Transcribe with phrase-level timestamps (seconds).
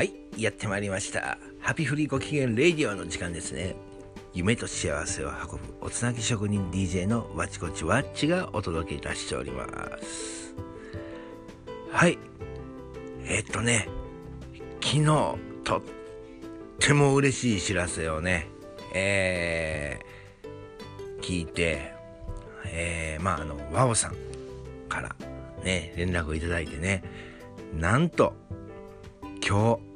[0.00, 1.36] はいやってまいりました。
[1.60, 3.76] ハピフリご機嫌レイディオの時間ですね。
[4.32, 9.66] 夢と幸せを運ぶおつなぎ職人 DJ のわちこちわっちがお届けいたしておりま
[10.00, 10.54] す。
[11.90, 12.16] はい。
[13.26, 13.90] えっとね、
[14.82, 15.04] 昨日、
[15.64, 15.82] とっ
[16.78, 18.48] ても嬉しい知らせをね、
[18.94, 21.92] えー、聞いて、
[22.64, 24.14] えー、まあ、あの、ワオさん
[24.88, 25.14] から
[25.62, 27.04] ね、連絡をいただいてね、
[27.74, 28.32] なんと、
[29.46, 29.89] 今日、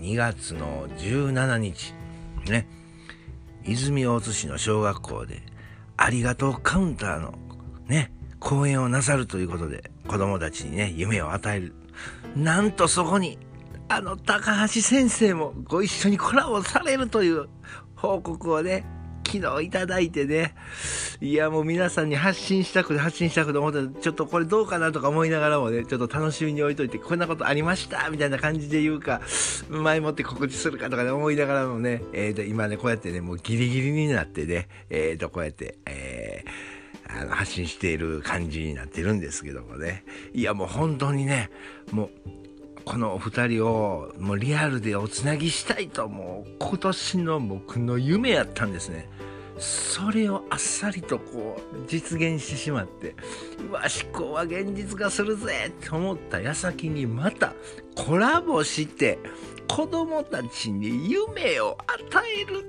[0.00, 1.94] 2月の17日、
[2.46, 2.66] ね、
[3.64, 5.42] 泉大津市の小学校で、
[5.96, 7.34] ありがとうカウンターの
[7.86, 11.74] ね、講演をなさるということで、子供たちにね、夢を与える。
[12.36, 13.38] なんとそこに、
[13.88, 17.48] あの、高橋先生もご一緒にコラボされるという
[17.96, 18.84] 報告をね、
[19.28, 20.54] 昨日いただいてね、
[21.20, 29.20] いやもう皆さんに発信したくて発信したくて思って、ちょっとこれどうかなとか思いながらもね、ちょっと楽しみに置いといて、こんなことありましたみたいな感じで言うか、
[29.68, 40.04] 前もって告知するかとかね、思いながらもね、えーと、今ね、こうやってね、もうギリギリになってね、えーと、こうやって、えー、あの、発信している感じになってるんですけどもね。
[40.32, 41.50] いやもう本当にね、
[41.92, 42.10] もう、
[42.88, 49.06] このお二人をもうリアルでおつなぎしたいともう今年の僕の夢やったんですね。
[49.58, 53.14] それをあっさりとこう実現してしまって、
[53.68, 57.54] うわ、思考は現実化するぜって思った矢先にまた
[57.94, 59.18] コラボして
[59.68, 62.64] 子供たちに夢を与える。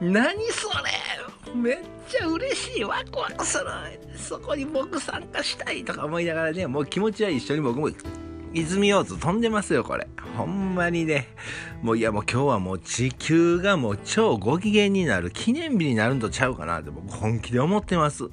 [0.00, 1.54] 何それ。
[1.54, 2.84] めっちゃ嬉しい。
[2.84, 3.64] ワクワクする。
[4.16, 7.90] そこに僕参加したいとか思いながらね、もう気持ちは一緒に僕も
[8.54, 10.06] 泉大津飛んでますよ、これ。
[10.36, 11.28] ほんまにね。
[11.82, 18.24] もういやもう今日はもう地球がもう超ご機嫌になる記念日になるんとちゃうかなって僕本気で思ってます。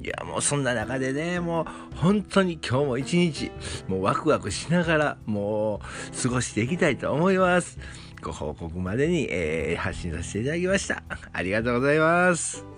[0.00, 3.50] いやもうそんな中でね、もう本当に今日も一日、
[3.88, 7.78] もうワクワクしながらもう過ごしていきたいと思います。
[8.22, 11.02] ご報告までに、えー発信させていただきました。
[11.32, 12.77] ありがとうございます。